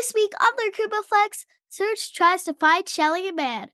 [0.00, 3.68] This week on the Flex, Serge tries to find Shelly and Man.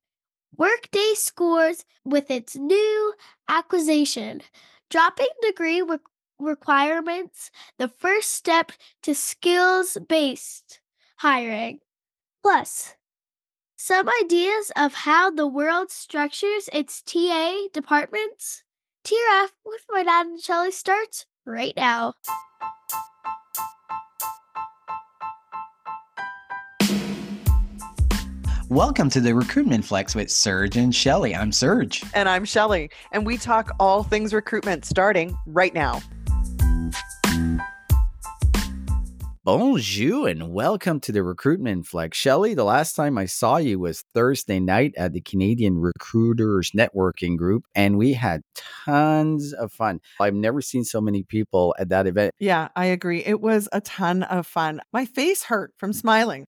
[0.57, 3.15] Workday scores with its new
[3.49, 4.43] acquisition,
[4.91, 5.99] dropping degree re-
[6.41, 8.73] requirements, the first step
[9.05, 10.81] to skills based
[11.19, 11.79] hiring.
[12.43, 12.97] Plus,
[13.77, 18.65] some ideas of how the world structures its TA departments.
[19.05, 22.15] TRF with my dad and Shelly starts right now.
[28.71, 31.37] Welcome to the Recruitment Flex with Serge and Shelly.
[31.37, 32.03] I'm Serge.
[32.15, 32.91] And I'm Shelly.
[33.13, 36.03] And we talk all things recruitment starting right now.
[39.45, 42.19] Bonjour and welcome to the Recruitment Flex.
[42.19, 47.37] Shelly, the last time I saw you was Thursday night at the Canadian Recruiters Networking
[47.37, 50.01] Group, and we had tons of fun.
[50.19, 52.35] I've never seen so many people at that event.
[52.41, 53.23] Yeah, I agree.
[53.25, 54.81] It was a ton of fun.
[54.93, 56.47] My face hurt from smiling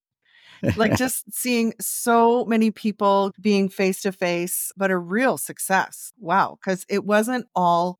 [0.76, 6.12] like just seeing so many people being face to face, but a real success.
[6.18, 6.58] Wow.
[6.64, 7.98] Cause it wasn't all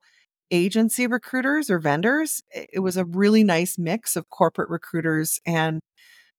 [0.51, 2.43] agency recruiters or vendors.
[2.53, 5.81] It was a really nice mix of corporate recruiters and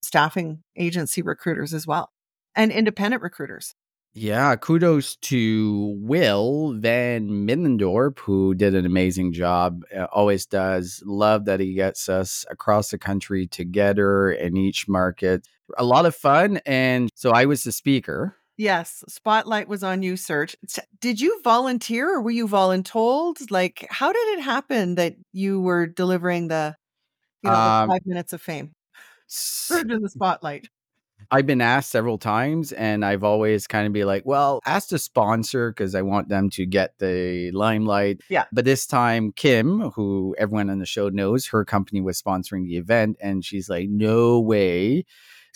[0.01, 2.09] staffing agency recruiters as well,
[2.55, 3.73] and independent recruiters.
[4.13, 11.03] Yeah, kudos to Will Van Middendorp, who did an amazing job, uh, always does.
[11.05, 15.47] Love that he gets us across the country together in each market.
[15.77, 16.59] A lot of fun.
[16.65, 18.35] And so I was the speaker.
[18.57, 20.57] Yes, spotlight was on you, Serge.
[20.99, 23.49] Did you volunteer or were you voluntold?
[23.51, 26.75] Like, how did it happen that you were delivering the,
[27.43, 28.73] you know, um, the five minutes of fame?
[29.27, 30.67] Serge in the spotlight.
[31.31, 34.97] I've been asked several times, and I've always kind of be like, well, ask the
[34.97, 38.21] sponsor because I want them to get the limelight.
[38.29, 38.45] Yeah.
[38.51, 42.77] But this time, Kim, who everyone on the show knows, her company was sponsoring the
[42.77, 45.05] event, and she's like, no way.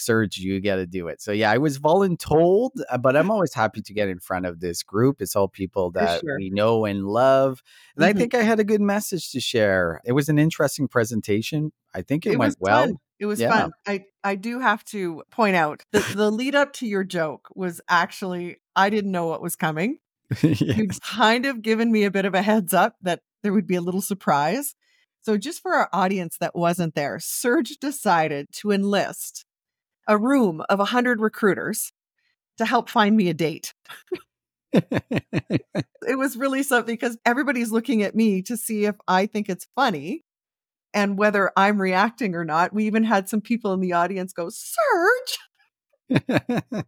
[0.03, 1.21] Serge, you got to do it.
[1.21, 4.59] So yeah, I was voluntold, uh, but I'm always happy to get in front of
[4.59, 5.21] this group.
[5.21, 6.37] It's all people that sure.
[6.37, 7.61] we know and love,
[7.95, 8.17] and mm-hmm.
[8.17, 10.01] I think I had a good message to share.
[10.05, 11.71] It was an interesting presentation.
[11.93, 12.85] I think it, it went well.
[12.85, 12.97] Fun.
[13.19, 13.51] It was yeah.
[13.51, 13.71] fun.
[13.87, 17.79] I I do have to point out that the lead up to your joke was
[17.87, 19.99] actually I didn't know what was coming.
[20.41, 20.61] yes.
[20.61, 23.75] You'd kind of given me a bit of a heads up that there would be
[23.75, 24.75] a little surprise.
[25.21, 29.45] So just for our audience that wasn't there, Serge decided to enlist
[30.07, 31.91] a room of 100 recruiters
[32.57, 33.73] to help find me a date.
[34.73, 39.67] it was really something because everybody's looking at me to see if I think it's
[39.75, 40.23] funny
[40.93, 42.73] and whether I'm reacting or not.
[42.73, 45.37] We even had some people in the audience go, Serge.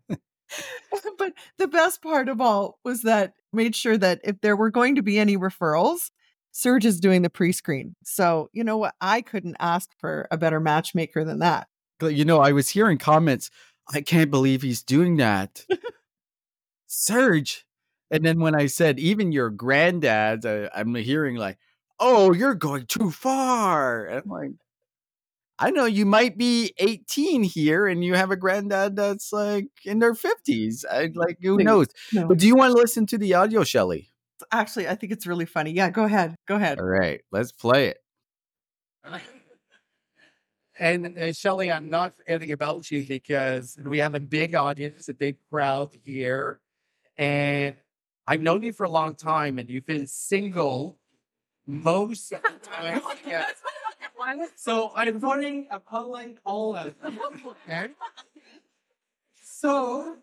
[1.18, 4.96] but the best part of all was that made sure that if there were going
[4.96, 6.12] to be any referrals,
[6.52, 7.96] Serge is doing the pre-screen.
[8.03, 8.96] So, you know what?
[9.02, 11.68] I couldn't ask for a better matchmaker than that.
[12.01, 13.50] You know, I was hearing comments,
[13.94, 15.66] I can't believe he's doing that.
[16.88, 17.66] Serge.
[18.11, 21.57] And then when I said, even your granddad, uh, I'm hearing like,
[22.00, 24.05] oh, you're going too far.
[24.05, 24.51] And I'm like,
[25.57, 30.00] I know you might be 18 here and you have a granddad that's like in
[30.00, 30.84] their 50s.
[30.89, 31.88] I like who knows.
[32.11, 32.28] No.
[32.28, 34.09] But do you want to listen to the audio, Shelly?
[34.51, 35.72] Actually, I think it's really funny.
[35.72, 36.35] Yeah, go ahead.
[36.45, 36.79] Go ahead.
[36.79, 37.97] All right, let's play it.
[40.78, 45.13] And uh, Shelly, I'm not forgetting about you because we have a big audience, a
[45.13, 46.59] big crowd here.
[47.18, 47.75] And
[48.28, 50.97] I've known you for a long time and you've been single
[51.66, 53.02] most of the time.
[53.25, 53.53] yes.
[54.56, 56.96] So I'm running a public all of
[57.68, 57.90] okay?
[59.44, 60.18] So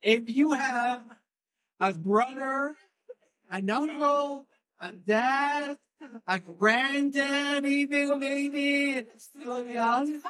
[0.00, 1.02] if you have
[1.80, 2.76] a brother,
[3.50, 4.46] an uncle,
[4.80, 5.76] a dad,
[6.26, 10.20] a granddad, even maybe, still young.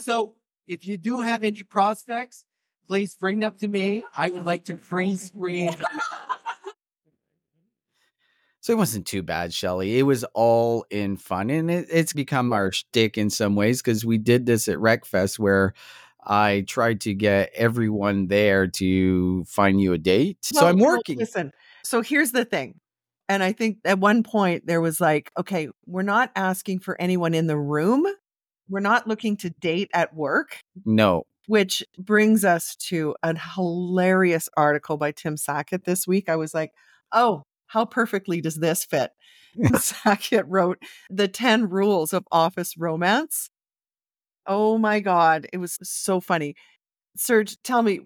[0.00, 0.34] So
[0.66, 2.44] if you do have any prospects,
[2.86, 4.04] please bring them to me.
[4.16, 5.76] I would like to free screen
[8.64, 9.98] so it wasn't too bad, Shelly.
[9.98, 11.50] It was all in fun.
[11.50, 15.38] And it, it's become our shtick in some ways because we did this at RecFest
[15.38, 15.74] where
[16.24, 20.38] I tried to get everyone there to find you a date.
[20.54, 21.18] Well, so I'm working.
[21.18, 22.80] Listen, so here's the thing.
[23.28, 27.34] And I think at one point there was like, okay, we're not asking for anyone
[27.34, 28.06] in the room.
[28.68, 30.58] We're not looking to date at work.
[30.84, 31.24] No.
[31.46, 36.28] Which brings us to a hilarious article by Tim Sackett this week.
[36.28, 36.72] I was like,
[37.12, 39.10] oh, how perfectly does this fit?
[39.78, 40.78] Sackett wrote
[41.10, 43.50] the 10 rules of office romance.
[44.46, 45.46] Oh my God.
[45.52, 46.54] It was so funny.
[47.16, 48.00] Serge, tell me,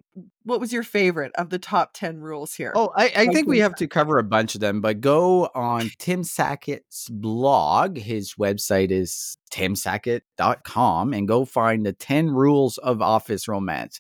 [0.45, 2.73] what was your favorite of the top 10 rules here?
[2.75, 5.91] Oh, I, I think we have to cover a bunch of them, but go on
[5.99, 7.97] Tim Sackett's blog.
[7.97, 13.99] His website is timsackett.com and go find the 10 rules of office romance.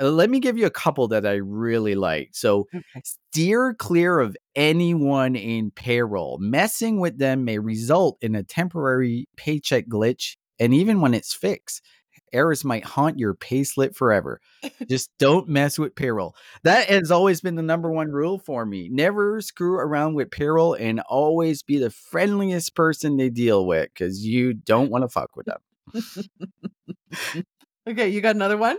[0.00, 2.30] Uh, Let me give you a couple that I really like.
[2.32, 3.02] So, Okay.
[3.04, 6.38] steer clear of anyone in payroll.
[6.38, 11.82] Messing with them may result in a temporary paycheck glitch, and even when it's fixed,
[12.32, 14.40] errors might haunt your payslip forever.
[14.88, 16.34] Just don't mess with payroll.
[16.62, 18.88] That has always been the number one rule for me.
[18.90, 24.24] Never screw around with payroll and always be the friendliest person they deal with because
[24.24, 25.46] you don't want to fuck with
[25.94, 27.44] them.
[27.88, 28.78] Okay, you got another one?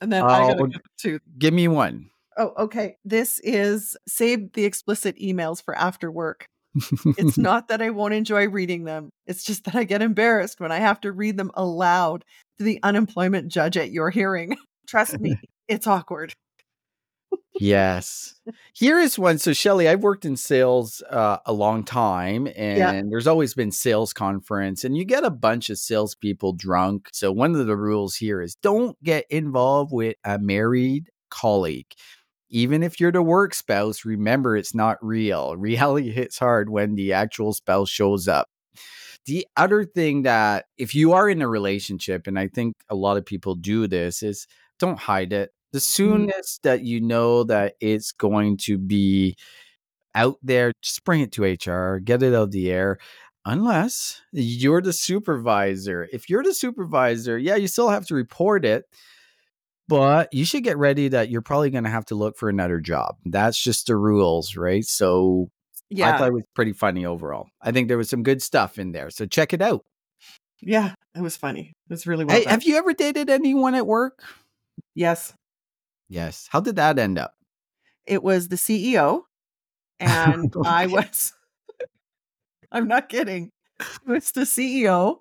[0.00, 1.20] And then I got to two.
[1.38, 2.10] Give me one.
[2.38, 2.96] Oh, okay.
[3.04, 6.48] This is save the explicit emails for after work.
[6.74, 9.10] It's not that I won't enjoy reading them.
[9.26, 12.24] It's just that I get embarrassed when I have to read them aloud
[12.58, 14.56] to the unemployment judge at your hearing.
[14.86, 15.38] Trust me,
[15.68, 16.32] it's awkward.
[17.60, 18.34] yes.
[18.72, 19.38] Here is one.
[19.38, 24.12] So, Shelly, I've worked in sales uh, a long time, and there's always been sales
[24.12, 27.08] conference, and you get a bunch of salespeople drunk.
[27.12, 31.92] So, one of the rules here is don't get involved with a married colleague.
[32.50, 35.56] Even if you're the work spouse, remember it's not real.
[35.56, 38.48] Reality hits hard when the actual spouse shows up.
[39.26, 43.16] The other thing that, if you are in a relationship, and I think a lot
[43.16, 44.46] of people do this, is
[44.78, 45.50] don't hide it.
[45.72, 45.82] The mm-hmm.
[45.82, 49.36] soonest that you know that it's going to be
[50.14, 52.98] out there, just bring it to HR, get it out of the air.
[53.46, 56.08] Unless you're the supervisor.
[56.12, 58.84] If you're the supervisor, yeah, you still have to report it,
[59.90, 62.78] but you should get ready that you're probably going to have to look for another
[62.78, 63.16] job.
[63.24, 64.84] That's just the rules, right?
[64.84, 65.48] So
[65.90, 66.14] yeah.
[66.14, 67.48] I thought it was pretty funny overall.
[67.60, 69.10] I think there was some good stuff in there.
[69.10, 69.84] So check it out.
[70.62, 70.94] Yeah.
[71.16, 71.72] It was funny.
[71.88, 74.22] It was really well Hey, have you ever dated anyone at work?
[74.94, 75.34] yes.
[76.08, 76.48] Yes.
[76.52, 77.34] How did that end up?
[78.06, 79.22] It was the CEO,
[79.98, 81.32] and I was,
[82.72, 83.50] I'm not kidding.
[83.80, 85.18] It was the CEO,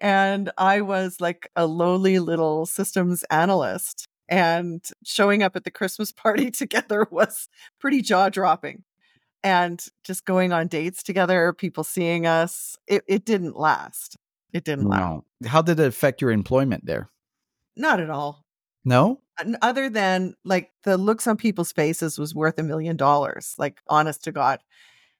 [0.00, 4.06] and I was like a lowly little systems analyst.
[4.28, 7.48] And showing up at the Christmas party together was
[7.78, 8.84] pretty jaw dropping.
[9.44, 14.16] And just going on dates together, people seeing us, it, it didn't last.
[14.52, 15.22] It didn't last.
[15.46, 17.10] How did it affect your employment there?
[17.76, 18.44] Not at all.
[18.84, 19.20] No?
[19.60, 24.24] Other than like the looks on people's faces was worth a million dollars, like honest
[24.24, 24.60] to God.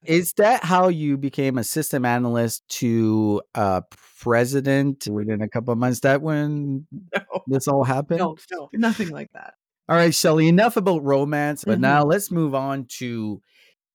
[0.06, 3.82] Is that how you became a system analyst to uh
[4.20, 6.00] president within a couple of months?
[6.00, 8.18] That when No, this all happened?
[8.20, 9.54] no, no, nothing like that.
[9.88, 11.82] All right, Shelly, enough about romance, but Mhm.
[11.82, 13.40] now let's move on to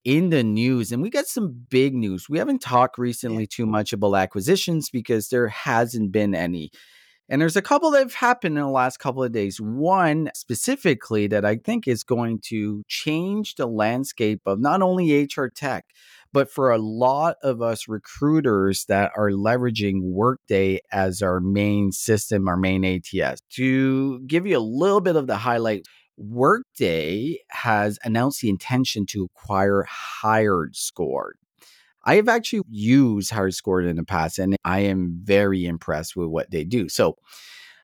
[0.04, 0.92] in the news.
[0.92, 2.30] And we got some big news.
[2.30, 6.72] We haven't talked recently too much about acquisitions because there hasn't been any.
[7.32, 9.62] And there's a couple that have happened in the last couple of days.
[9.62, 15.46] One specifically that I think is going to change the landscape of not only HR
[15.46, 15.86] tech,
[16.34, 22.50] but for a lot of us recruiters that are leveraging Workday as our main system,
[22.50, 23.40] our main ATS.
[23.52, 25.86] To give you a little bit of the highlight,
[26.18, 29.88] Workday has announced the intention to acquire
[30.22, 31.32] HiredScore.
[32.04, 36.52] I have actually used HiredScore in the past, and I am very impressed with what
[36.52, 36.90] they do.
[36.90, 37.18] So,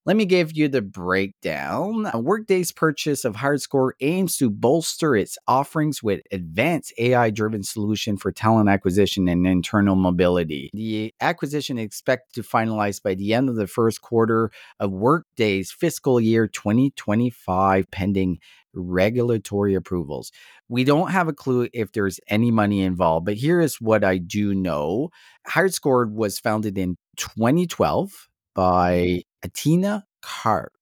[0.08, 2.10] let me give you the breakdown.
[2.14, 8.70] Workday's purchase of HiredScore aims to bolster its offerings with advanced AI-driven solution for talent
[8.70, 10.70] acquisition and internal mobility.
[10.72, 14.50] The acquisition is expected to finalize by the end of the first quarter
[14.80, 18.40] of Workday's fiscal year 2025, pending
[18.74, 20.32] regulatory approvals.
[20.70, 24.20] We don't have a clue if there's any money involved, but here is what I
[24.20, 25.10] do know.
[25.50, 30.74] HiredScore was founded in 2012 by Athena Karp.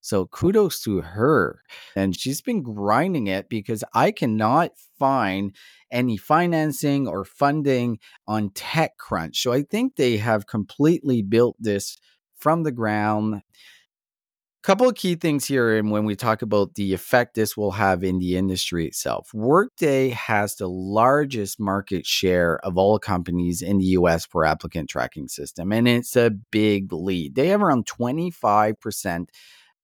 [0.00, 1.62] So kudos to her.
[1.94, 5.54] And she's been grinding it because I cannot find
[5.92, 9.36] any financing or funding on TechCrunch.
[9.36, 11.96] So I think they have completely built this
[12.36, 13.42] from the ground.
[14.62, 18.04] Couple of key things here, and when we talk about the effect this will have
[18.04, 23.86] in the industry itself, Workday has the largest market share of all companies in the
[23.86, 27.34] US for applicant tracking system, and it's a big lead.
[27.34, 29.30] They have around 25%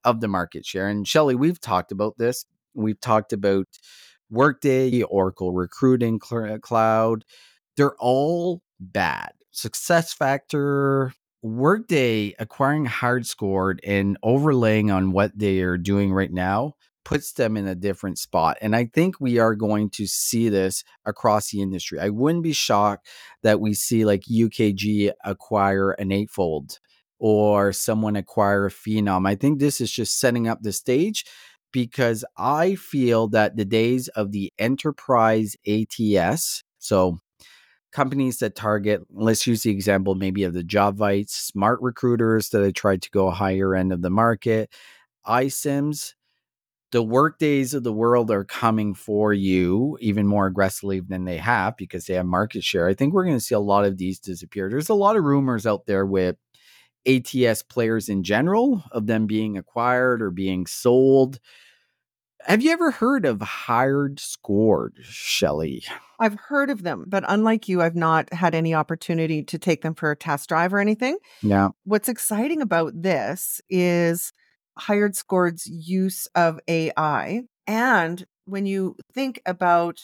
[0.05, 0.87] of the market share.
[0.87, 2.45] And Shelly, we've talked about this.
[2.73, 3.67] We've talked about
[4.31, 7.25] Workday, Oracle Recruiting Cloud.
[7.77, 9.33] They're all bad.
[9.51, 16.75] Success Factor, Workday acquiring hard HiredScore and overlaying on what they are doing right now
[17.05, 18.59] puts them in a different spot.
[18.61, 22.01] And I think we are going to see this across the industry.
[22.01, 23.09] I wouldn't be shocked
[23.43, 26.81] that we see like UKG acquire an eightfold
[27.19, 29.27] or someone acquire a phenom.
[29.27, 31.25] I think this is just setting up the stage
[31.73, 37.21] because I feel that the days of the enterprise ATS, so
[37.93, 43.03] companies that target, let's use the example maybe of the Jobvites, SmartRecruiters that I tried
[43.03, 44.71] to go higher end of the market,
[45.27, 46.15] iCIMS.
[46.93, 51.77] the Workdays of the world are coming for you even more aggressively than they have
[51.77, 52.89] because they have market share.
[52.89, 54.71] I think we're going to see a lot of these disappear.
[54.71, 56.37] There's a lot of rumors out there with
[57.07, 61.41] ATS players in general of them being acquired or being sold.
[62.49, 65.85] Have you ever heard of HiredScore, Shelly?
[66.19, 69.95] I've heard of them, but unlike you, I've not had any opportunity to take them
[69.95, 71.19] for a test drive or anything.
[71.43, 71.69] Yeah.
[71.85, 74.33] What's exciting about this is
[74.81, 77.43] HiredScore's use of AI.
[77.67, 79.99] And when you think about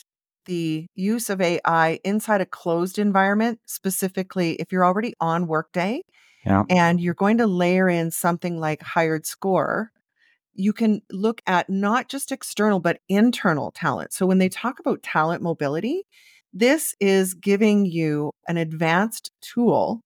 [0.45, 6.03] the use of AI inside a closed environment, specifically if you're already on Workday
[6.45, 6.65] Yeah.
[6.69, 9.87] and you're going to layer in something like HiredScore,
[10.55, 14.13] you can look at not just external, but internal talent.
[14.13, 16.05] So when they talk about talent mobility,
[16.53, 20.03] this is giving you an advanced tool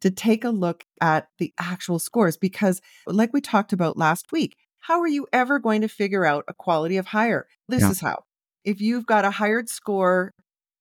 [0.00, 4.56] to take a look at the actual scores because, like we talked about last week,
[4.80, 7.46] how are you ever going to figure out a quality of hire?
[7.68, 7.90] This Yeah.
[7.90, 8.24] is how.
[8.64, 10.30] If you've got a HiredScore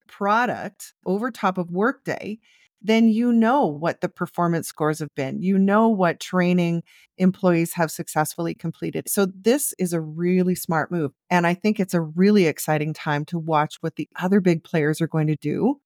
[0.07, 2.39] product over top of Workday,
[2.81, 5.41] then you know what the performance scores have been.
[5.41, 6.83] You know what training
[7.17, 9.09] employees have successfully completed.
[9.09, 11.11] So, this is a really smart move.
[11.29, 15.01] And I think it's a really exciting time to watch what the other big players
[15.01, 15.79] are going to do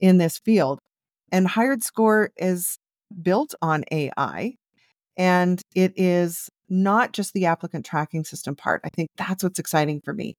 [0.00, 0.80] in this field.
[1.32, 2.78] And HiredScore is
[3.22, 4.54] built on AI
[5.16, 8.80] and it is not just the applicant tracking system part.
[8.84, 10.36] I think that's what's exciting for me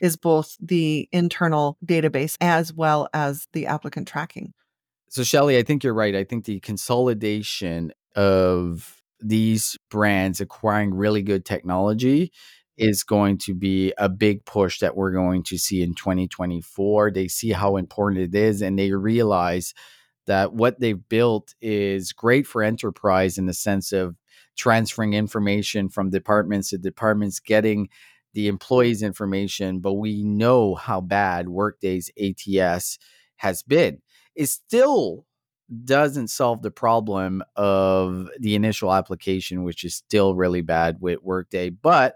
[0.00, 4.52] is both the internal database as well as the applicant tracking.
[5.08, 6.14] So, Shelly, I think you're right.
[6.14, 12.32] I think the consolidation of these brands acquiring really good technology
[12.76, 17.10] is going to be a big push that we're going to see in 2024.
[17.10, 19.74] They see how important it is and they realize
[20.26, 24.14] that what they've built is great for enterprise in the sense of
[24.56, 27.88] transferring information from departments to departments, getting
[28.34, 29.80] the employees' information.
[29.80, 32.98] But we know how bad Workday's ATS
[33.36, 34.00] has been.
[34.38, 35.26] It still
[35.84, 41.68] doesn't solve the problem of the initial application, which is still really bad with Workday.
[41.70, 42.14] But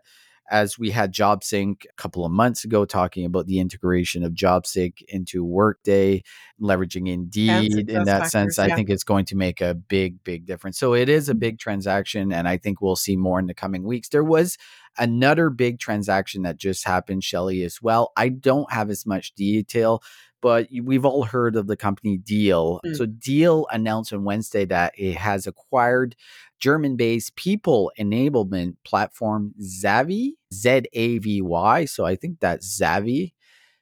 [0.50, 5.02] as we had JobSync a couple of months ago, talking about the integration of JobSync
[5.08, 6.22] into Workday,
[6.60, 10.46] leveraging Indeed in that sense, factors, I think it's going to make a big, big
[10.46, 10.78] difference.
[10.78, 11.38] So it is a mm-hmm.
[11.38, 14.10] big transaction, and I think we'll see more in the coming weeks.
[14.10, 14.58] There was
[14.98, 18.12] another big transaction that just happened, Shelly, as well.
[18.16, 20.02] I don't have as much detail,
[20.42, 22.80] but we've all heard of the company Deel.
[22.84, 22.96] Mm.
[22.96, 26.14] So Deel announced on Wednesday that it has acquired
[26.58, 31.84] German-based people enablement platform Zavvy, Z A V Y.
[31.86, 33.32] So I think that's Zavvy.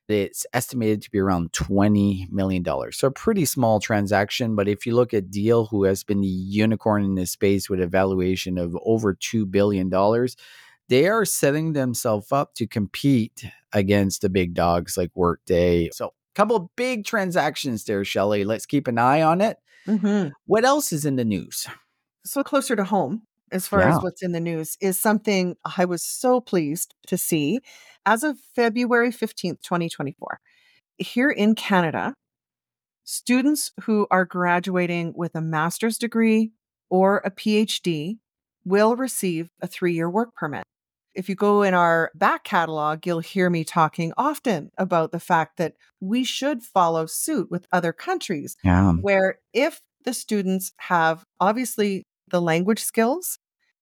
[0.09, 2.65] It's estimated to be around $20 million.
[2.91, 4.57] So a pretty small transaction.
[4.57, 7.81] But if you look at Deel, who has been the unicorn in this space with
[7.81, 9.89] a valuation of over $2 billion,
[10.89, 15.91] they are setting themselves up to compete against the big dogs like Workday.
[15.93, 18.45] So couple of big transactions there, Shelly.
[18.45, 19.59] Let's keep an eye on it.
[19.87, 20.33] Mhm.
[20.47, 21.67] What else is in the news?
[22.25, 23.97] So, closer to home, as far Yeah.
[23.97, 27.61] as what's in the news, is something I was so pleased to see.
[28.07, 30.41] As of February 15th, 2024,
[30.99, 32.15] here in Canada,
[33.05, 36.53] students who are graduating with a master's degree
[36.91, 38.19] or a PhD
[38.65, 40.65] will receive a three year work permit.
[41.15, 45.57] If you go in our back catalog, you'll hear me talking often about the fact
[45.57, 48.93] that we should follow suit with other countries Yeah.
[48.93, 53.39] where if the students have obviously the language skills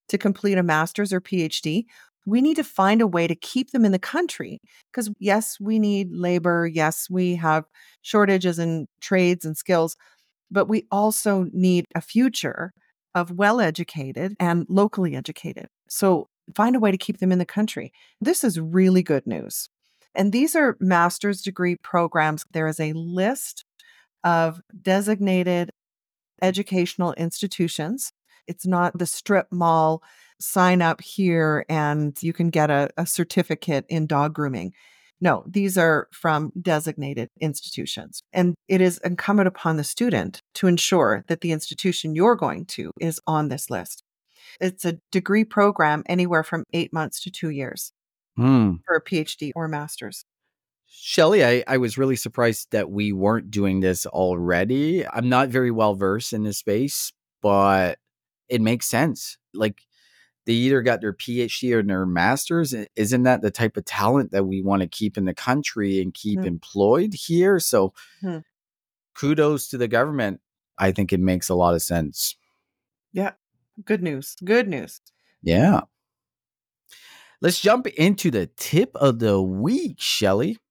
[0.08, 1.85] to complete a master's or PhD,
[2.26, 4.58] we need to find a way to keep them in the country.
[4.90, 6.66] Because, yes, we need labor.
[6.66, 7.64] Yes, we have
[8.02, 9.97] shortages in trades and skills,
[10.50, 12.73] but we also need a future
[13.14, 15.68] of well educated and locally educated.
[15.88, 17.93] So, find a way to keep them in the country.
[18.21, 19.69] This is really good news.
[20.14, 22.45] And these are master's degree programs.
[22.52, 23.64] There is a list
[24.25, 25.71] of designated
[26.43, 28.12] educational institutions.
[28.47, 30.02] It's not the strip mall,
[30.40, 34.73] sign up here and you can get a, a certificate in dog grooming.
[35.21, 38.23] No, these are from designated institutions.
[38.33, 42.93] And it is incumbent upon the student to ensure that the institution you're going to
[43.00, 44.05] is on this list.
[44.61, 47.93] It's a degree program anywhere from eight months to two years
[48.37, 48.75] Hmm.
[48.87, 50.25] for a PhD or master's.
[50.87, 55.07] Shelly, I, I was really surprised that we weren't doing this already.
[55.07, 57.12] I'm not very well versed in this space,
[57.43, 57.99] but
[58.49, 59.37] it makes sense.
[59.52, 59.83] Like
[60.47, 62.75] they either got their PhD or their master's.
[62.97, 66.14] Isn't that the type of talent that we want to keep in the country and
[66.14, 66.47] keep Hmm.
[66.47, 67.61] employed here?
[67.61, 68.38] So Hmm.
[69.14, 70.40] kudos to the government.
[70.78, 72.35] I think it makes a lot of sense.
[73.12, 73.33] Yeah.
[73.85, 74.37] Good news.
[74.44, 75.00] Good news.
[75.42, 75.82] Yeah.
[77.40, 80.58] Let's jump into the tip of the week, Shelly.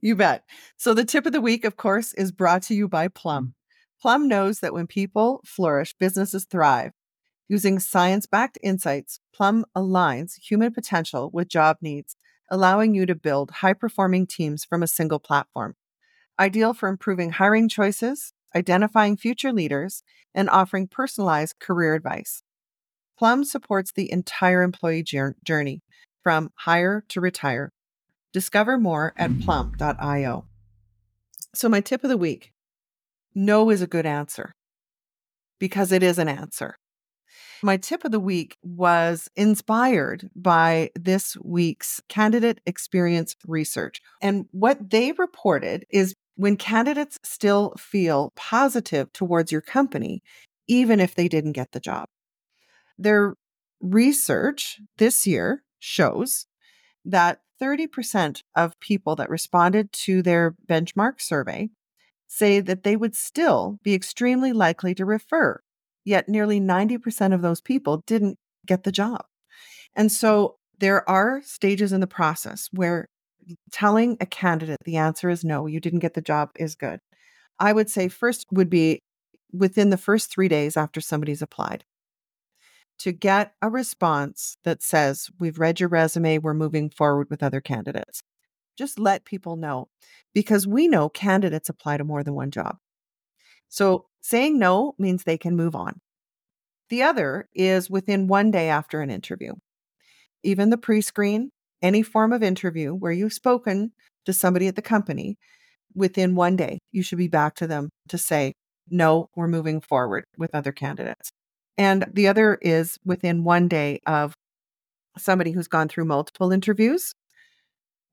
[0.00, 0.42] You bet.
[0.76, 3.46] So, the tip of the week, of course, is brought to you by Plum.
[3.46, 3.52] Mm.
[4.00, 6.90] Plum knows that when people flourish, businesses thrive.
[7.48, 12.16] Using science backed insights, Plum aligns human potential with job needs,
[12.50, 15.76] allowing you to build high performing teams from a single platform.
[16.38, 20.02] Ideal for improving hiring choices, identifying future leaders,
[20.34, 22.42] and offering personalized career advice.
[23.18, 25.82] Plum supports the entire employee journey
[26.22, 27.72] from hire to retire.
[28.32, 30.46] Discover more at plum.io.
[31.54, 32.52] So, my tip of the week
[33.34, 34.52] no is a good answer
[35.58, 36.76] because it is an answer.
[37.62, 44.02] My tip of the week was inspired by this week's candidate experience research.
[44.20, 50.22] And what they reported is when candidates still feel positive towards your company,
[50.66, 52.08] even if they didn't get the job.
[52.98, 53.34] Their
[53.80, 56.46] research this year shows
[57.04, 61.70] that 30% of people that responded to their benchmark survey
[62.26, 65.60] say that they would still be extremely likely to refer,
[66.04, 69.26] yet nearly 90% of those people didn't get the job.
[69.94, 73.08] And so there are stages in the process where
[73.70, 77.00] telling a candidate the answer is no, you didn't get the job is good.
[77.58, 79.00] I would say first would be
[79.52, 81.84] within the first three days after somebody's applied
[83.02, 87.60] to get a response that says, We've read your resume, we're moving forward with other
[87.60, 88.22] candidates.
[88.78, 89.88] Just let people know
[90.32, 92.76] because we know candidates apply to more than one job.
[93.68, 96.00] So saying no means they can move on.
[96.90, 99.54] The other is within one day after an interview.
[100.42, 101.50] Even the pre screen,
[101.82, 103.92] any form of interview where you've spoken
[104.24, 105.36] to somebody at the company,
[105.94, 108.52] within one day, you should be back to them to say,
[108.88, 111.30] no, we're moving forward with other candidates.
[111.78, 114.34] And the other is within one day of
[115.18, 117.12] somebody who's gone through multiple interviews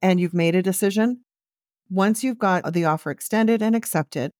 [0.01, 1.23] and you've made a decision.
[1.89, 4.31] Once you've got the offer extended and accepted,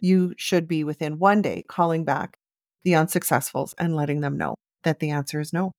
[0.00, 2.36] you should be within one day calling back
[2.84, 5.72] the unsuccessfuls and letting them know that the answer is no.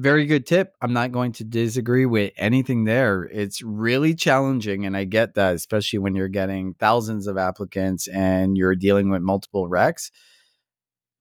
[0.00, 0.74] Very good tip.
[0.80, 3.24] I'm not going to disagree with anything there.
[3.24, 8.56] It's really challenging, and I get that, especially when you're getting thousands of applicants and
[8.56, 10.10] you're dealing with multiple recs.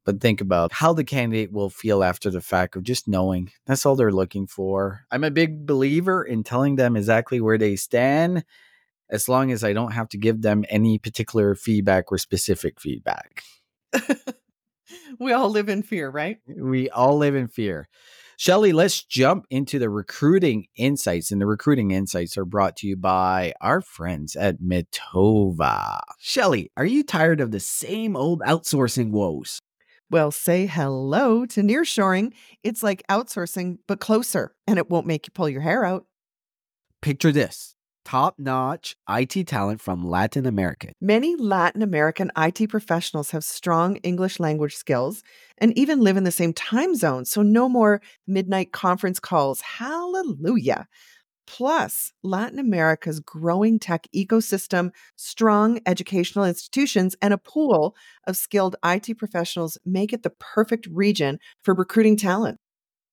[0.05, 3.85] But think about how the candidate will feel after the fact of just knowing that's
[3.85, 5.01] all they're looking for.
[5.11, 8.45] I'm a big believer in telling them exactly where they stand,
[9.09, 13.43] as long as I don't have to give them any particular feedback or specific feedback.
[15.19, 16.37] we all live in fear, right?
[16.47, 17.89] We all live in fear.
[18.41, 21.29] Shelly, let's jump into the recruiting insights.
[21.29, 25.99] And the recruiting insights are brought to you by our friends at Mitova.
[26.19, 29.59] Shelly, are you tired of the same old outsourcing woes?
[30.09, 32.31] Well, say hello to nearshoring.
[32.63, 36.05] It's like outsourcing, but closer, and it won't make you pull your hair out.
[37.01, 40.91] Picture this top notch IT talent from Latin America.
[41.01, 45.23] Many Latin American IT professionals have strong English language skills
[45.57, 49.61] and even live in the same time zone, so no more midnight conference calls.
[49.61, 50.87] Hallelujah.
[51.47, 57.95] Plus, Latin America's growing tech ecosystem, strong educational institutions, and a pool
[58.27, 62.59] of skilled IT professionals make it the perfect region for recruiting talent.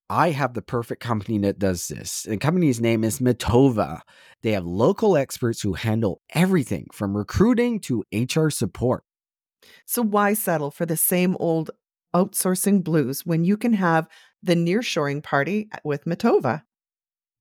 [0.08, 2.22] I have the perfect company that does this.
[2.22, 4.00] The company's name is Mitova.
[4.42, 9.02] They have local experts who handle everything from recruiting to HR support.
[9.84, 11.70] So, why settle for the same old
[12.14, 14.08] outsourcing blues when you can have
[14.42, 16.62] the nearshoring party uh, with Mitova?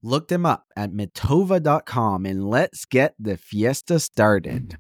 [0.02, 4.78] Look them up at mitova.com and let's get the fiesta started.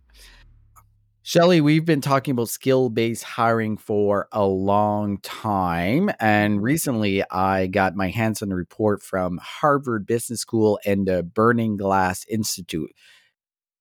[1.27, 6.11] Shelly, we've been talking about skill based hiring for a long time.
[6.19, 6.63] And mm-hmm.
[6.63, 11.77] recently I got my hands on a report from Harvard Business School and the Burning
[11.77, 12.91] Glass Institute.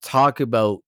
[0.00, 0.78] Talk about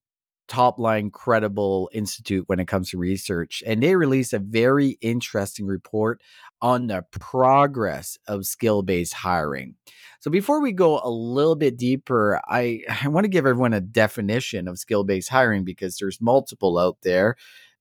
[0.48, 3.62] top line credible institute when it comes to research.
[3.66, 6.20] And they released a very interesting report
[6.62, 9.74] on the progress of skill based hiring.
[10.20, 13.80] So before we go a little bit deeper, I, I want to give everyone a
[13.80, 17.36] definition of skill based hiring because there's multiple out there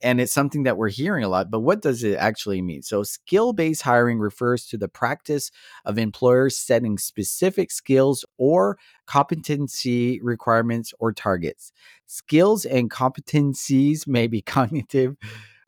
[0.06, 1.50] and it's something that we're hearing a lot.
[1.50, 2.84] But what does it actually mean?
[2.84, 5.50] So, skill based hiring refers to the practice
[5.84, 11.74] of employers setting specific skills or competency requirements or targets.
[12.06, 15.18] Skills and competencies may be cognitive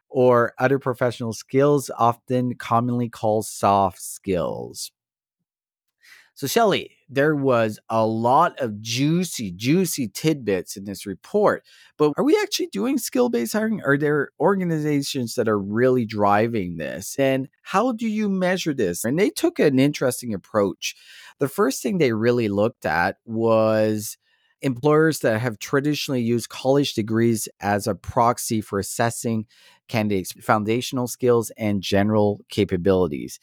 [0.07, 4.91] or other professional skills, often commonly called soft skills.
[6.37, 11.63] So, Shelly, there was a lot of juicy, juicy tidbits in this report.
[11.97, 13.81] But are we actually doing skill based hiring?
[13.83, 17.15] Are there organizations that are really driving this?
[17.17, 19.03] And how do you measure this?
[19.03, 20.95] And they took an interesting approach.
[21.39, 24.15] The first thing they really looked at was
[24.61, 29.47] employers that have traditionally used college degrees as a proxy for assessing
[29.87, 33.39] candidates' foundational skills and general capabilities.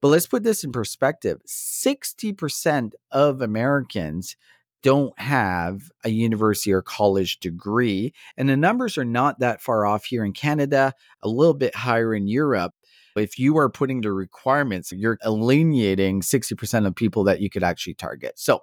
[0.00, 4.36] But let's put this in perspective 60% of Americans
[4.82, 8.12] don't have a university or college degree.
[8.36, 12.14] And the numbers are not that far off here in Canada, a little bit higher
[12.14, 12.74] in Europe.
[13.16, 17.94] If you are putting the requirements, you're alienating 60% of people that you could actually
[17.94, 18.38] target.
[18.38, 18.62] So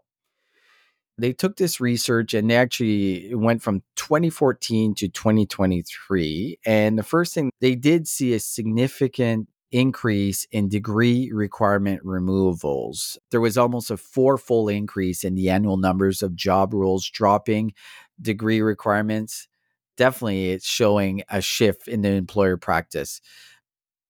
[1.18, 6.60] they took this research and they actually went from 2014 to 2023.
[6.66, 13.18] And the first thing they did see a significant increase in degree requirement removals.
[13.32, 17.74] There was almost a fourfold increase in the annual numbers of job roles dropping
[18.22, 19.48] degree requirements.
[19.98, 23.22] Definitely, it's showing a shift in the employer practice.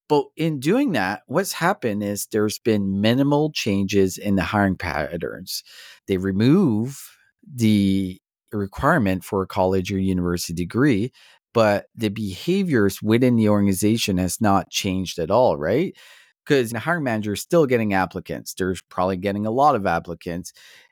[0.07, 5.63] But in doing that, what's happened is there's been minimal changes in the hiring patterns.
[6.07, 7.01] They remove
[7.43, 8.19] the
[8.51, 11.11] requirement for a college or university degree,
[11.55, 15.95] but the behaviors within the organization has not changed at all, right?
[16.43, 18.53] Because the hiring manager is still getting applicants.
[18.53, 20.51] They're probably getting a lot of applicants,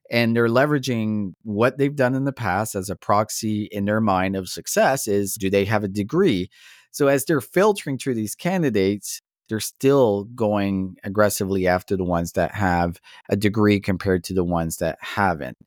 [0.09, 4.37] and they're leveraging what they've done in the past as a proxy in their mind
[4.37, 6.49] of success is do they have a degree?
[6.91, 12.53] So as they're filtering through these candidates, they're still going aggressively after the ones that
[12.53, 15.57] have a degree compared to the ones that haven't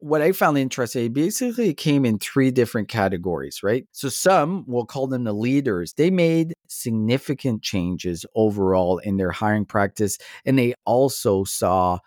[0.00, 3.86] what I found interesting, basically came in three different categories, right?
[3.92, 9.64] So some, we'll call them the leaders, they made significant changes overall in their hiring
[9.64, 10.18] practice.
[10.44, 11.98] And they also saw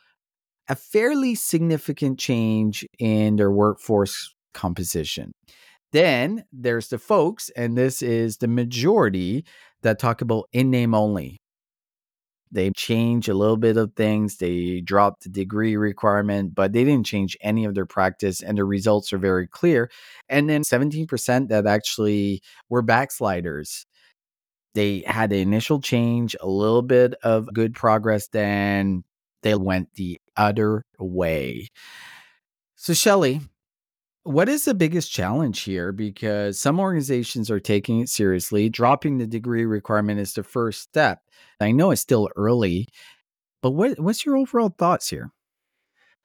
[0.69, 5.34] a fairly significant change in their workforce composition.
[5.91, 9.45] Then there's the folks, and this is the majority
[9.82, 11.38] that talk about in name only.
[12.54, 14.38] They changed a little bit of things.
[14.38, 18.65] They dropped the degree requirement, but they didn't change any of their practice, and the
[18.65, 19.89] results are very clear.
[20.27, 23.86] And then 17% that actually were backsliders.
[24.73, 29.04] They had the initial change, a little bit of good progress, then
[29.43, 31.69] they went the other way.
[32.75, 33.41] So, Shelly,
[34.23, 35.91] what is the biggest challenge here?
[35.91, 38.69] Because some organizations are taking it seriously.
[38.69, 41.21] Dropping the degree requirement is the first step.
[41.60, 42.88] I know it's still early,
[43.62, 45.31] but what, what's your overall thoughts here?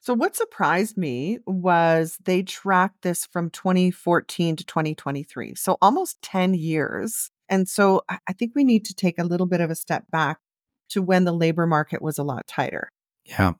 [0.00, 5.54] So, what surprised me was they tracked this from 2014 to 2023.
[5.54, 7.30] So, almost 10 years.
[7.48, 10.38] And so, I think we need to take a little bit of a step back
[10.90, 12.92] to when the labor market was a lot tighter.
[13.24, 13.54] Yeah.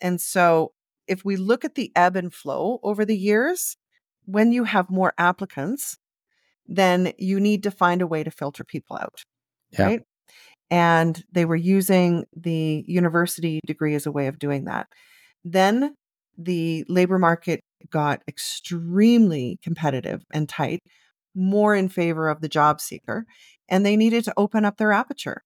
[0.00, 0.72] And so,
[1.06, 3.76] if we look at the ebb and flow over the years,
[4.30, 5.98] when you have more applicants,
[6.66, 9.24] then you need to find a way to filter people out.
[9.72, 9.84] Yeah.
[9.84, 10.02] Right.
[10.70, 14.86] And they were using the university degree as a way of doing that.
[15.44, 15.94] Then
[16.38, 20.80] the labor market got extremely competitive and tight,
[21.34, 23.24] more in favor of the job seeker,
[23.68, 25.42] and they needed to open up their aperture.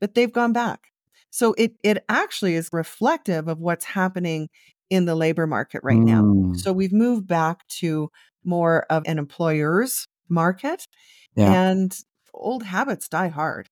[0.00, 0.88] But they've gone back.
[1.30, 4.48] So it it actually is reflective of what's happening
[4.92, 6.04] in the labor market right mm.
[6.04, 6.52] now.
[6.54, 8.10] So we've moved back to
[8.44, 10.86] more of an employer's market
[11.34, 11.50] yeah.
[11.50, 11.96] and
[12.34, 13.70] old habits die hard.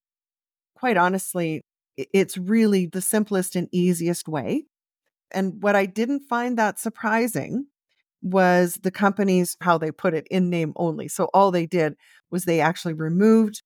[0.75, 1.63] Quite honestly,
[1.95, 4.65] it's really the simplest and easiest way.
[5.29, 7.67] And what I didn't find that surprising
[8.23, 11.07] was the companies, how they put it in name only.
[11.07, 11.93] So all they did
[12.31, 13.61] was they actually removed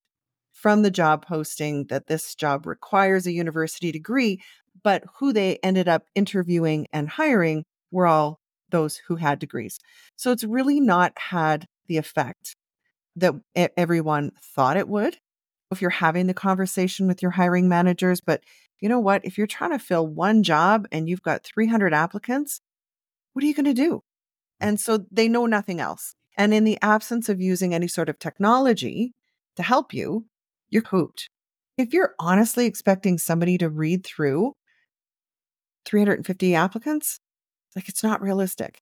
[0.51, 4.41] from the job posting that this job requires a university degree,
[4.85, 9.79] but who they ended up interviewing and hiring were all those who had degrees.
[10.15, 12.55] So it's really not had the effect
[13.15, 13.33] that
[13.75, 15.17] everyone thought it would.
[15.71, 18.43] If you're having the conversation with your hiring managers, but
[18.79, 19.25] you know what?
[19.25, 22.61] If you're trying to fill one job and you've got 300 applicants,
[23.33, 23.95] what are you going to do?
[23.95, 24.01] Mm.
[24.67, 26.13] And so they know nothing else.
[26.37, 29.13] And in the absence of using any sort of technology
[29.55, 30.25] to help you,
[30.69, 31.27] you're hooped.
[31.75, 34.53] If you're honestly expecting somebody to read through
[35.85, 37.19] 350 applicants,
[37.75, 38.81] like it's not realistic.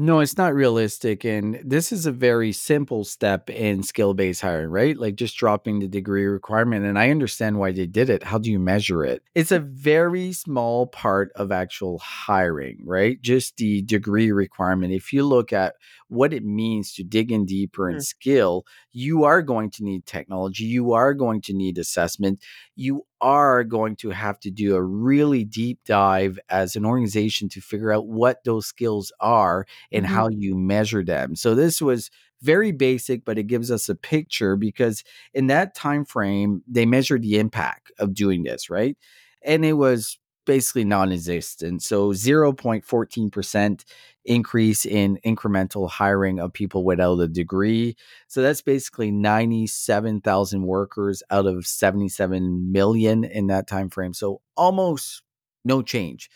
[0.00, 1.24] No, it's not realistic.
[1.24, 4.96] And this is a very simple step in skill based hiring, right?
[4.96, 6.86] Like just dropping the degree requirement.
[6.86, 8.22] And I understand why they did it.
[8.22, 9.24] How do you measure it?
[9.34, 13.20] It's a very small part of actual hiring, right?
[13.20, 14.92] Just the degree requirement.
[14.92, 15.74] If you look at
[16.08, 18.02] what it means to dig in deeper and Mm.
[18.02, 20.64] skill, you are going to need technology.
[20.64, 22.42] You are going to need assessment.
[22.76, 27.60] You are going to have to do a really deep dive as an organization to
[27.60, 30.08] figure out what those skills are and Mhm.
[30.08, 31.36] how you measure them.
[31.36, 35.02] So this was very basic, but it gives us a picture because
[35.34, 38.96] in that time frame, they measured the impact of doing this, right?
[39.42, 41.82] And it was basically non-existent.
[41.82, 43.84] So 0.14%
[44.24, 47.96] increase in incremental hiring of people without a degree.
[48.28, 54.14] So that's basically 97,000 workers out of 77 million in that time frame.
[54.14, 55.22] So almost
[55.66, 56.30] no change.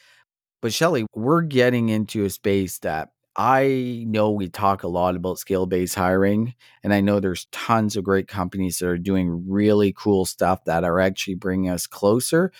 [0.60, 5.38] But Shelly, we're getting into a space that I know we talk a lot about
[5.38, 9.94] skill based hiring, and I know there's tons of great companies that are doing really
[9.96, 12.52] cool stuff that are actually bringing us closer.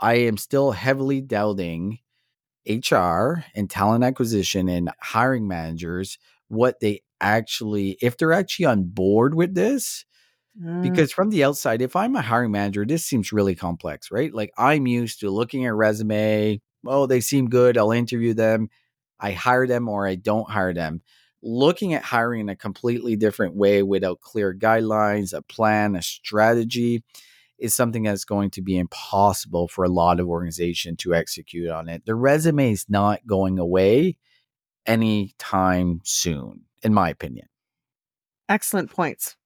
[0.00, 1.98] I am still heavily doubting
[2.68, 9.34] HR and talent acquisition and hiring managers what they actually, if they're actually on board
[9.34, 10.04] with this.
[10.60, 10.82] Mm.
[10.82, 14.32] Because from the outside, if I'm a hiring manager, this seems really complex, right?
[14.32, 16.60] Like I'm used to looking at resume.
[16.86, 17.78] Oh, they seem good.
[17.78, 18.68] I'll interview them.
[19.20, 21.02] I hire them or I don't hire them.
[21.42, 27.04] Looking at hiring in a completely different way without clear guidelines, a plan, a strategy
[27.58, 31.88] is something that's going to be impossible for a lot of organization to execute on
[31.88, 32.04] it.
[32.06, 34.16] The resume is not going away
[34.86, 37.48] anytime soon, in my opinion.
[38.48, 39.36] Excellent points.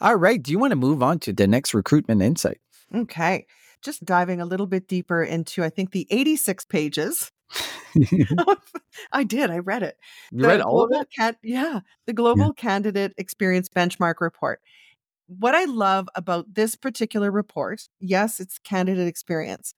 [0.00, 0.42] All right.
[0.42, 2.60] Do you want to move on to the next recruitment insight?
[2.94, 3.46] Okay.
[3.82, 7.32] Just diving a little bit deeper into, I think, the 86 pages.
[9.12, 9.50] I did.
[9.50, 9.96] I read it.
[10.30, 11.08] You read all of it?
[11.14, 14.60] Can- yeah, the Global Candidate Experience Benchmark Report.
[15.26, 19.74] What I love about this particular report, yes, it's candidate experience,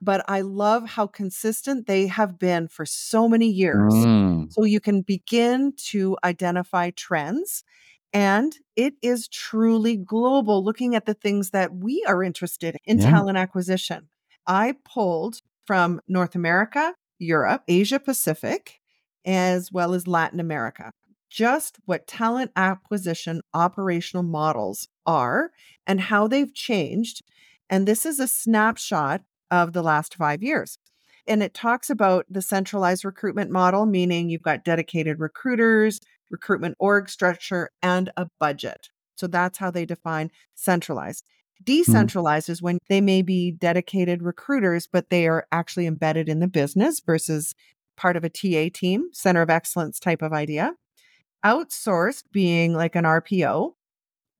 [0.00, 4.06] but I love how consistent they have been for so many years.
[4.06, 4.48] Mm.
[4.48, 7.64] So you can begin to identify trends.
[8.12, 13.10] And it is truly global, looking at the things that we are interested in Yeah.
[13.10, 14.08] talent acquisition.
[14.46, 18.80] I pulled from North America, Europe, Asia Pacific,
[19.26, 20.92] as well as Latin America,
[21.34, 25.50] just what talent acquisition operational models are
[25.84, 27.22] and how they've changed.
[27.68, 30.78] And this is a snapshot of the last five years.
[31.26, 35.98] And it talks about the centralized recruitment model, meaning you've got dedicated recruiters,
[36.30, 38.90] recruitment org structure, and a budget.
[39.16, 41.24] So that's how they define centralized.
[41.24, 41.64] Mm-hmm.
[41.64, 46.46] Decentralized is when they may be dedicated recruiters, but they are actually embedded in the
[46.46, 47.56] business versus
[47.96, 50.74] part of a TA team, center of excellence type of idea.
[51.44, 53.72] Outsourced being like an RPO,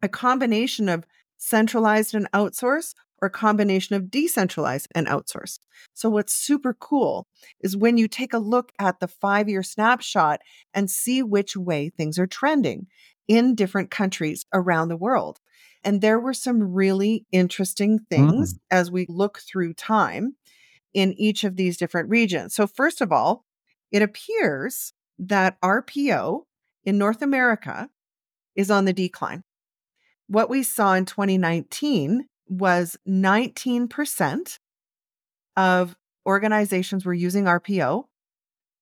[0.03, 1.05] a combination of
[1.37, 5.61] centralized and outsourced, or a combination of decentralized and outsourced.
[5.93, 7.27] So, what's super cool
[7.61, 10.40] is when you take a look at the five year snapshot
[10.73, 12.87] and see which way things are trending
[13.29, 15.40] in different countries around the world.
[15.83, 18.59] And there were some really interesting things mm.
[18.71, 20.37] as we look through time
[20.95, 22.55] in each of these different regions.
[22.55, 23.45] So, first of all,
[23.90, 26.43] it appears that RPO
[26.85, 27.88] in North America
[28.55, 29.42] is on the decline.
[30.27, 34.59] What we saw in 2019 was 19%
[35.57, 38.05] of organizations were using RPO.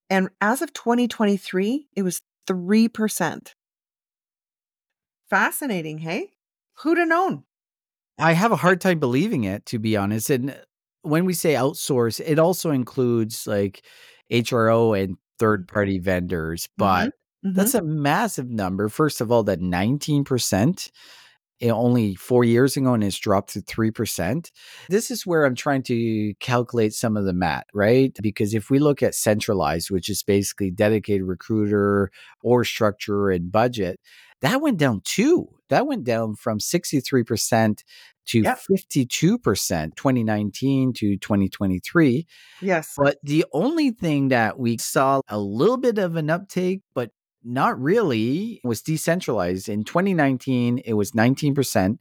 [0.09, 3.53] And as of 2023, it was 3%.
[5.29, 6.31] Fascinating, hey?
[6.79, 7.43] Who'd have known?
[8.19, 10.29] I have a hard time believing it, to be honest.
[10.29, 10.59] And
[11.01, 13.83] when we say outsource, it also includes like
[14.31, 15.73] HRO and third mm-hmm.
[15.73, 17.09] party vendors, but mm-hmm.
[17.45, 17.55] Mhm.
[17.55, 18.89] that's a massive number.
[18.89, 20.91] First of all, that 19%
[21.61, 24.51] eh, only four years ago and it's dropped to 3%.
[24.89, 28.15] This is where I'm trying to calculate some of the math, right?
[28.21, 33.99] Because if we look at centralized, which is basically dedicated recruiter or structure and budget,
[34.41, 35.47] that went down too.
[35.69, 37.83] That went down from 63%
[38.27, 38.59] to Yep.
[38.69, 42.25] 52% 2019 to 2023.
[42.61, 43.03] yes.
[43.03, 47.11] But the only thing that we saw a little bit of an uptake, but
[47.43, 49.69] not really, It was decentralized.
[49.69, 51.97] In 2019, it was 19%.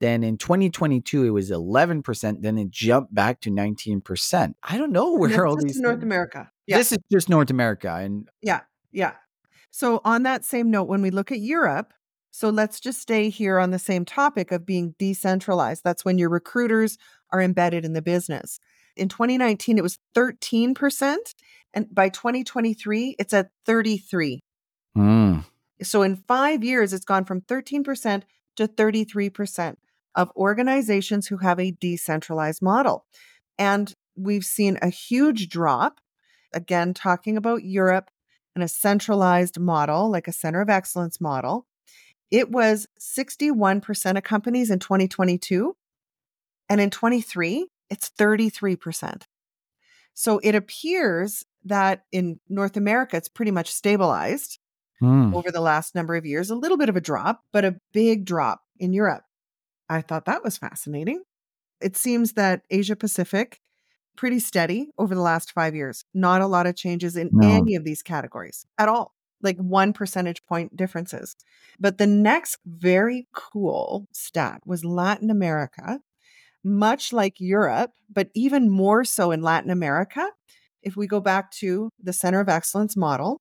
[0.00, 2.42] Then in 2022, it was 11%.
[2.42, 4.54] Then it jumped back to 19%.
[4.62, 6.50] I don't know where all these North things- America.
[6.68, 6.76] Yeah.
[6.76, 7.90] This is just North America.
[7.94, 8.60] And Yeah.
[8.92, 9.14] Yeah.
[9.70, 11.94] So, on that same note, when we look at Europe,
[12.30, 15.82] so let's just stay here on the same topic of being decentralized.
[15.82, 16.98] That's when your recruiters
[17.32, 18.60] are embedded in the business.
[18.96, 21.16] In 2019, it was 13%.
[21.72, 24.40] And by 2023, it's at 33.
[24.98, 25.44] Mm,
[25.82, 28.24] So, in five years, it's gone from 13%
[28.56, 29.76] to 33%
[30.14, 33.06] of organizations who have a decentralized model.
[33.58, 36.00] And we've seen a huge drop,
[36.52, 38.10] again, talking about Europe
[38.54, 41.66] and a centralized model, like a center of excellence model,
[42.30, 45.76] it was 61% of companies in 2022.
[46.68, 49.22] And in 23, it's 33%.
[50.12, 54.58] So it appears that in North America, it's pretty much stabilized
[55.00, 55.32] Hmm.
[55.34, 56.50] over the last number of years.
[56.50, 59.22] A little bit of a drop, but a big drop in Europe.
[59.88, 61.22] I thought that was fascinating.
[61.80, 63.60] It seems that Asia Pacific
[64.16, 66.04] pretty steady over the last 5 years.
[66.14, 67.48] Not a lot of changes in No.
[67.48, 69.14] any of these categories at all.
[69.40, 71.36] Like 1 percentage point differences.
[71.78, 76.00] But the next very cool stat was Latin America,
[76.64, 80.30] much like Europe, but even more so in Latin America.
[80.82, 83.40] If we go back to the Center of Excellence model,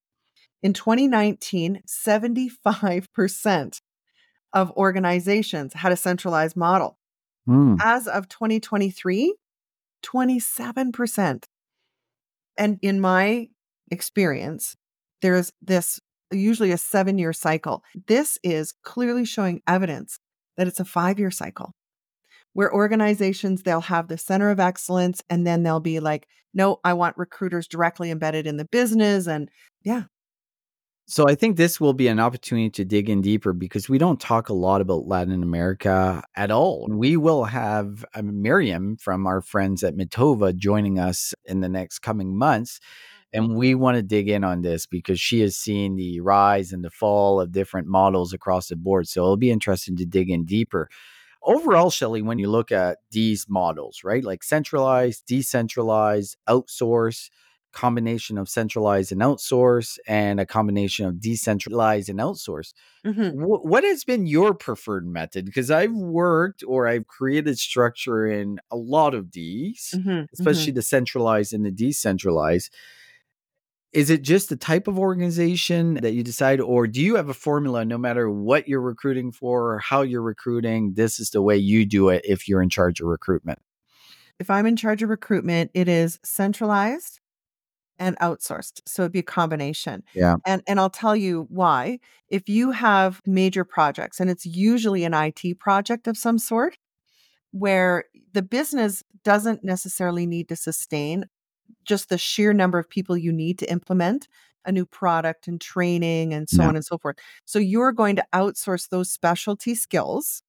[0.63, 3.81] in 2019, 75%
[4.53, 6.97] of organizations had a centralized model.
[7.45, 7.75] Hmm.
[7.79, 9.35] As of 2023,
[10.03, 11.43] 27%.
[12.57, 13.47] And in my
[13.91, 14.75] experience,
[15.21, 15.99] there's this
[16.31, 17.83] usually a seven year cycle.
[18.07, 20.19] This is clearly showing evidence
[20.57, 21.73] that it's a five year cycle
[22.53, 26.91] where organizations they'll have the center of excellence and then they'll be like no i
[26.91, 29.49] want recruiters directly embedded in the business and
[29.83, 30.03] yeah
[31.09, 34.19] So I think this will be an opportunity to dig in deeper because we don't
[34.19, 36.85] talk a lot about Latin America at all.
[36.89, 42.37] We will have Miriam from our friends at Mitova joining us in the next coming
[42.37, 42.81] months.
[43.31, 46.83] And we want to dig in on this because she has seen the rise and
[46.83, 49.07] the fall of different models across the board.
[49.07, 50.89] So it'll be interesting to dig in deeper.
[51.41, 57.29] Overall, Shelly, when you look at these models, right, like centralized, decentralized, outsource,
[57.83, 62.73] combination of centralized and outsource, and a combination of decentralized and outsource,
[63.31, 65.45] wh- what has been your preferred method?
[65.45, 70.81] Because I've worked or I've created structure in a lot of these, Mhm, especially the
[70.83, 72.71] centralized and the decentralized.
[73.93, 77.33] Is it just the type of organization that you decide, or do you have a
[77.33, 80.93] formula no matter what you're recruiting for or how you're recruiting?
[80.93, 83.59] This is the way you do it if you're in charge of recruitment.
[84.39, 87.19] if i'm in charge of recruitment it is centralized
[87.99, 90.35] and outsourced so it'd be a combination Yeah.
[90.45, 95.13] and and i'll tell you why if you have major projects and it's usually an
[95.13, 96.77] it project of some sort
[97.51, 101.25] where the business doesn't necessarily need to sustain
[101.85, 104.27] just the sheer number of people you need to implement
[104.65, 106.67] a new product and training and so Yeah.
[106.69, 107.15] on and so forth.
[107.45, 110.43] So you're going to outsource those specialty skills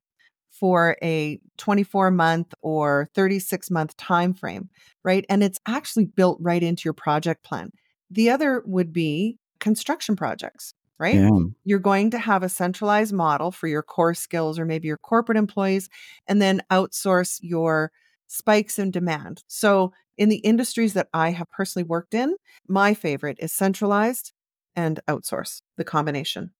[0.59, 4.69] for a 24 month or 36 month time frame,
[5.05, 5.25] right?
[5.29, 7.71] And it's actually built right into your project plan.
[8.11, 11.15] The other would be construction projects, right?
[11.17, 11.31] Yeah.
[11.65, 15.39] you're going to have a centralized model for your core skills or maybe your corporate
[15.39, 15.89] employees
[16.27, 17.93] and then outsource your
[18.27, 19.43] spikes in demand.
[19.47, 22.35] So, in the industries that I have personally worked in,
[22.67, 24.33] my favorite is centralized
[24.75, 26.51] and outsource, the combination.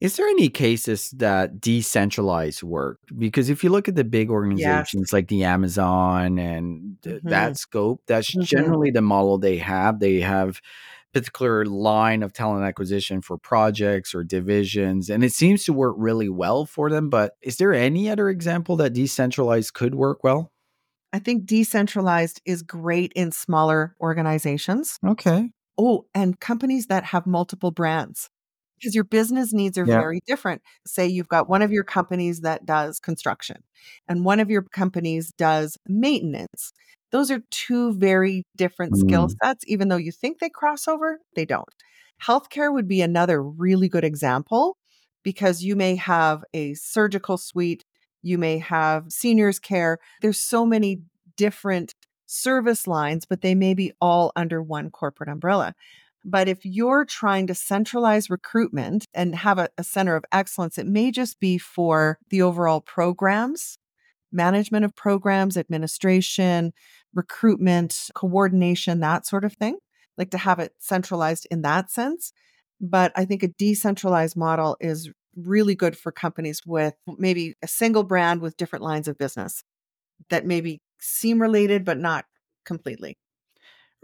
[0.00, 3.00] Is there any cases that decentralized work?
[3.18, 7.20] Because if you look at the big organizations like the Amazon and Mhm.
[7.28, 8.40] that scope, that's Mhm.
[8.40, 10.00] generally the model they have.
[10.00, 10.60] They have
[11.12, 16.28] particular line of talent acquisition for projects or divisions, and it seems to work really
[16.30, 17.10] well for them.
[17.10, 20.50] But is there any other example that decentralized could work well?
[21.12, 24.98] I think decentralized is great in smaller organizations.
[25.04, 25.50] Okay.
[25.78, 28.30] Oh, and companies that have multiple brands.
[28.80, 29.94] Because your business needs are Yeah.
[29.94, 30.62] very different.
[30.86, 33.58] Say you've got one of your companies that does construction
[34.08, 36.72] and one of your companies does maintenance.
[37.12, 39.34] Those are two very different skill Mm.
[39.42, 39.64] sets.
[39.66, 41.68] Even though you think they cross over, they don't.
[42.22, 44.76] Healthcare would be another really good example
[45.22, 47.84] because you may have a surgical suite,
[48.22, 49.98] you may have seniors care.
[50.20, 51.02] There's so many
[51.36, 51.94] different
[52.26, 55.74] service lines, but they may be all under one corporate umbrella.
[56.24, 60.86] But if you're trying to centralize recruitment and have a, a center of excellence, it
[60.86, 63.78] may just be for the overall programs,
[64.30, 66.72] management of programs, administration,
[67.14, 69.78] recruitment, coordination, that sort of thing,
[70.18, 72.32] like to have it centralized in that sense.
[72.80, 78.02] But I think a decentralized model is really good for companies with maybe a single
[78.02, 79.62] brand with different lines of business
[80.28, 82.26] that maybe seem related, but not
[82.64, 83.16] completely.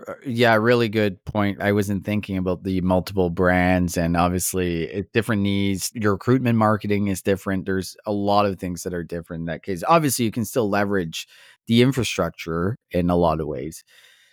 [0.06, 1.61] Uh, Yeah, really good point.
[1.62, 5.90] I wasn't thinking about the multiple brands and obviously it different needs.
[5.94, 7.64] Your recruitment marketing is different.
[7.64, 9.82] There's a lot of things that are different in that case.
[9.86, 11.26] Obviously, you can still leverage
[11.66, 13.84] the infrastructure in a lot of ways.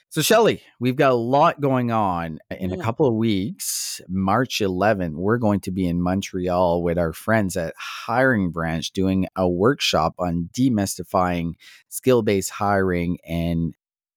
[0.09, 2.37] So, Shelly, we've got a lot going on.
[2.51, 7.13] In a couple of weeks, March 11, we're going to be in Montreal with our
[7.13, 11.53] friends at Hiring Branch doing a workshop on demystifying
[11.89, 13.73] skill based hiring and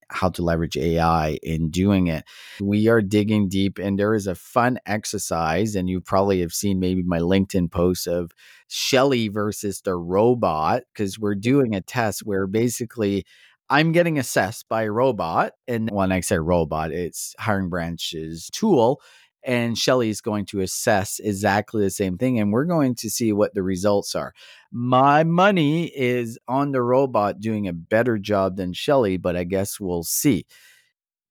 [0.09, 2.24] how to leverage AI in doing it.
[2.61, 5.74] We are digging deep, and there is a fun exercise.
[5.74, 8.32] And you probably have seen maybe my LinkedIn post of
[8.68, 13.24] Shelly versus the robot, because we're doing a test where basically
[13.68, 15.52] I'm getting assessed by a robot.
[15.66, 19.00] And when I say robot, it's Hiring Branch's tool
[19.47, 23.32] and Shelly is going to assess exactly the same thing, and we're going to see
[23.32, 24.34] what the results are.
[24.72, 29.78] My money is on the robot doing a better job than Shelly, but I guess
[29.78, 30.47] we'll see.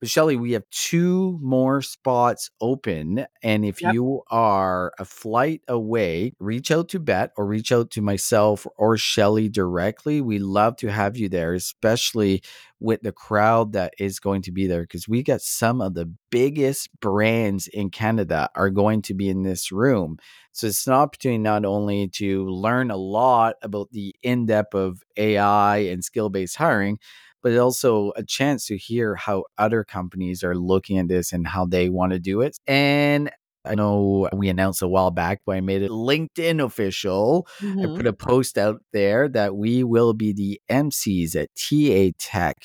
[0.06, 3.26] But Shelly, we have two more spots open.
[3.42, 3.94] And if Yep.
[3.94, 8.98] you are a flight away, reach out to Bet or reach out to myself or
[8.98, 10.22] Shelly directly.
[10.22, 12.44] We love to have you there, especially
[12.80, 16.12] with the crowd that is going to be there because we got some of the
[16.30, 20.18] biggest brands in Canada are going to be in this room.
[20.52, 25.02] So it's an opportunity not only to learn a lot about the in depth of
[25.18, 27.00] AI and skill based hiring,
[27.46, 31.64] but also a chance to hear how other companies are looking at this and how
[31.64, 32.58] they want to do it.
[32.66, 33.30] And
[33.64, 37.48] I know we announced a while back, but I made it LinkedIn official.
[37.60, 37.98] I Mhm.
[37.98, 42.58] put a post out there that we will be the MCs at TA Tech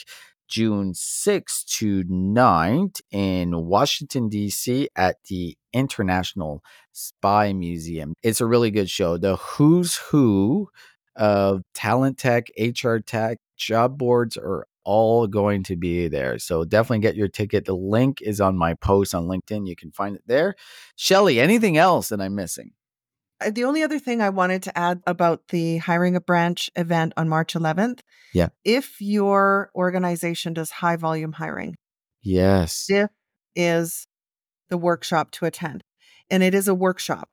[0.49, 4.89] June 6th to 9th in Washington, D.C.
[4.97, 8.15] at the International Spy Museum.
[8.23, 9.19] It's a really good show.
[9.19, 10.71] The who's who
[11.17, 16.39] of talent tech, HR tech, job boards are all going to be there.
[16.39, 17.65] So definitely get your ticket.
[17.65, 19.67] The link is on my post on LinkedIn.
[19.67, 20.55] You can find it there.
[20.97, 22.73] Shelly, anything else that I'm missing?
[23.41, 27.13] Uh, The only other thing I wanted to add about the hiring a branch event
[27.17, 28.01] on March 11th.
[28.33, 28.49] Yeah.
[28.65, 31.77] If your organization does high volume hiring,
[32.23, 32.87] Yes.
[32.89, 33.09] this
[33.57, 34.07] is
[34.69, 35.83] the workshop to attend.
[36.31, 37.29] And it is a workshop.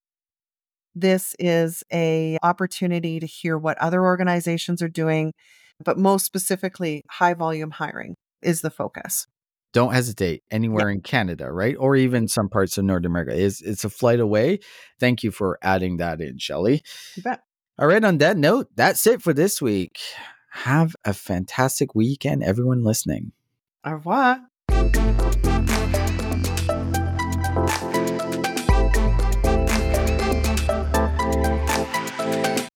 [0.96, 5.34] This is a opportunity to hear what other organizations are doing,
[5.84, 9.28] but most specifically, high volume hiring is the focus.
[9.74, 11.76] Don't hesitate anywhere in Canada, right?
[11.78, 13.38] Or even some parts of North America.
[13.38, 14.60] It's, it's a flight away.
[15.00, 16.82] Thank you for adding that in, Shelly.
[17.16, 17.42] You bet.
[17.78, 20.00] All right, on that note, that's it for this week.
[20.52, 23.34] Have a fantastic weekend, everyone listening.
[23.86, 24.42] Au revoir.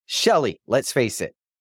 [0.05, 1.33] Shelly, let's face it,